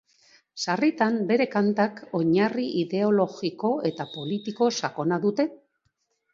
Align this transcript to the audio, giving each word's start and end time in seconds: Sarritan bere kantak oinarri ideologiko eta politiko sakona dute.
Sarritan 0.63 1.19
bere 1.31 1.47
kantak 1.55 2.01
oinarri 2.21 2.65
ideologiko 2.81 3.73
eta 3.93 4.11
politiko 4.17 4.73
sakona 4.81 5.25
dute. 5.31 5.51